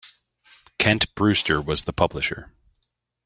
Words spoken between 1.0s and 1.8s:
Brewster